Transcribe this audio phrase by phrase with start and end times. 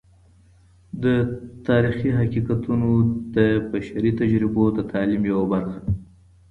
[1.03, 1.05] د
[1.67, 2.87] تاریخی حقیقتونه
[3.35, 3.37] د
[3.71, 5.91] بشري تجربو د تعلیم یوه برخه ده.